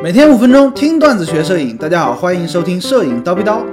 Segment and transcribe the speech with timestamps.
[0.00, 3.64] 每天五分钟听段子学摄影，大家好，欢迎收听摄影叨逼叨。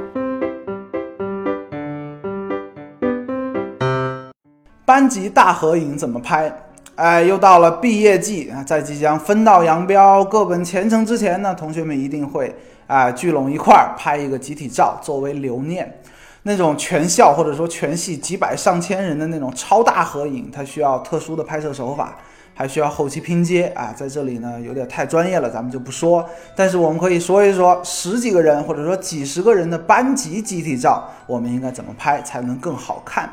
[4.83, 6.51] 班级大合影怎么拍？
[6.96, 12.55] 哎，又到了毕业季啊，在即将分道扬镳、各奔前程之前呢，同学们一定会
[12.87, 15.99] 啊聚拢一块儿拍一个集体照作为留念。
[16.41, 22.17] 那种全校或者说全系几百上千人的那种超大合影，它需要特殊的拍摄手法，
[22.55, 26.27] 还需要后期拼接啊，在这里呢有点太专业了，咱们就不说。
[26.55, 33.30] 但是我们可以说一说十几个人或者说几十个人的班级集体照，我们应该怎么拍才能更好看？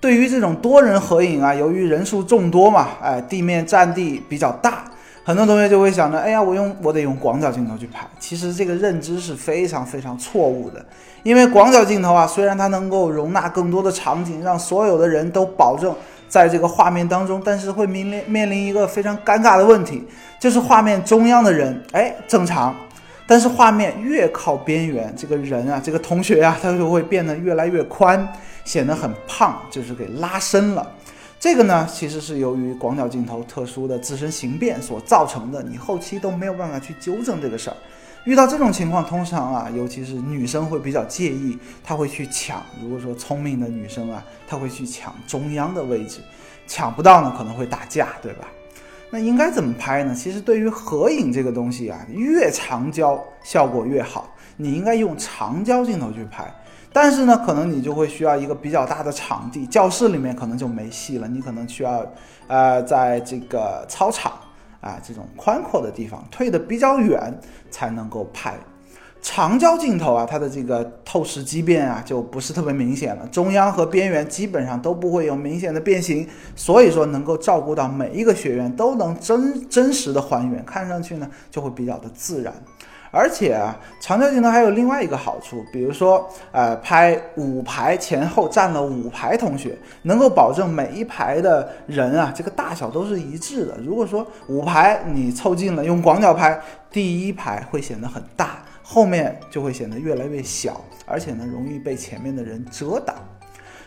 [0.00, 4.84] 对于这种多人合影啊，由于人数众多嘛，哎，地面占地比较大。
[5.24, 8.04] 很多同学就会想着，哎呀，我用我得用广角镜头去拍。
[8.18, 10.84] 其实这个认知是非常非常错误的，
[11.22, 15.94] 因为广角镜头啊，虽然它能够容纳更多的场景，让所有的人都保证
[16.32, 20.02] 在这个画面当中，但是会面临面临一个非常尴尬的问题，
[20.40, 22.74] 就是画面中央的人，哎，正常，
[23.26, 28.26] 但是画面越靠边缘，这个人啊，这个同学啊，他就会变得越来越宽，
[28.64, 30.90] 显得很胖，就是给拉伸了。
[31.38, 37.76] 这个呢，其实是由于广角镜头特殊的自身形变所造成的，你后期都没有办法去纠正这个事儿。
[38.24, 42.62] 遇到这种情况，通常啊，尤其是女生会比较介意，她会去抢。
[42.80, 46.20] 如果说聪明的女生啊，她会去抢中央的位置，
[46.66, 48.46] 抢不到呢，可能会打架，对吧？
[49.10, 50.14] 那应该怎么拍呢？
[50.14, 56.48] 其实对于合影这个东西啊，越长焦效果越好，你应该用长焦镜头去拍。
[56.94, 61.26] 但是呢，可能你就会需要一个比较大的场地，教室里面可能就没戏了。
[61.26, 62.06] 你可能需要，
[62.46, 64.34] 呃，在这个操场
[64.82, 67.32] 啊这种宽阔的地方退得比较远
[67.70, 68.54] 才能够拍。
[69.24, 82.52] 长焦镜头啊，它的这个透视畸变啊就不是特别明显了，中央和边缘基本上都不会有明显的变形，所以说能够照顾到每一个学员都能真真实的还原，看上去呢就会比较的自然。
[83.12, 93.76] 而且啊，长焦镜头还有另外一个好处，比如说，呃，拍五排前后站了五排同学，能够保证每一排的人啊，这个大小都是一致的。
[93.84, 96.58] 如果说五排你凑近了用广角拍，
[96.90, 103.14] 第一排会显得很大，后面就会显得越来越小，而且呢，容易被前面的人遮挡。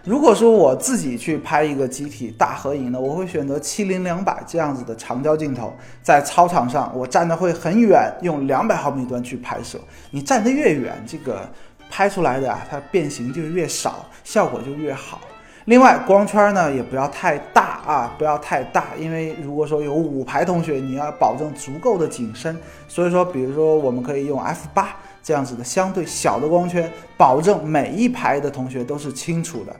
[0.05, 5.73] 如果说我自己去拍一个集体大合影呢，我会选择七零两百这样子的长焦镜头，
[6.03, 9.79] 在操场上我站的会很远，用两百毫米端去拍摄。
[10.11, 11.49] 你站得越远，这个
[11.89, 15.19] 拍出来的啊，它变形就越少，效果就越好。
[15.65, 22.55] 另外，光圈呢也不要太大啊，不要太大，因为如果说有五排同学，你要保证足够的景深。
[22.87, 29.75] 所以说，比如说我们可以用 f 八这样子的相对小的光圈，保证每一排的同学都是清楚的。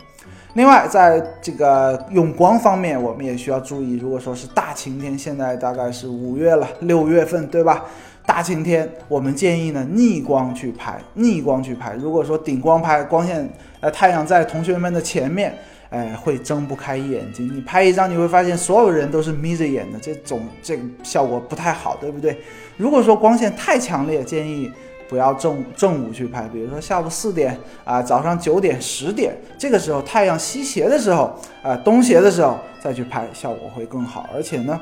[0.55, 3.97] 另外，在这个用光方面，我们也需要注意。
[3.97, 7.83] 如果说是大晴天，现在大概是五月了，六月份，对吧？
[8.25, 11.93] 大晴天，我们建议呢逆光去拍，逆光去拍。
[11.95, 13.49] 如果说顶光拍，光线
[13.81, 15.53] 呃太阳在同学们的前面，
[15.89, 17.53] 哎会睁不开眼睛。
[17.53, 22.37] 你拍一张，你会发现所有人都是眯着眼的，这种这个效果不太好，对不对？
[22.77, 24.72] 如果说光线太强烈，建议。
[25.07, 34.27] 不要正正午去拍，比如说下午四点啊，早上九点、十点，这个时候太阳西斜的时候啊，东斜的时候再去拍，效果会更好。
[34.33, 34.79] 而且呢，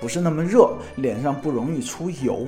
[0.00, 2.46] 不是那么热，脸上不容易出油。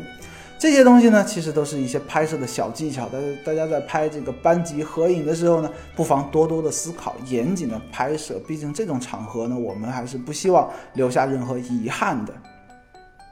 [0.59, 3.09] 这些东西呢，其实都是一些拍摄的小技巧。
[3.09, 8.39] 大家大家在拍这个班级合影的时候呢，不妨多多的思考，严谨的拍摄。
[8.47, 12.35] 毕竟这种场合呢，我们还是不希望留下任何遗憾的。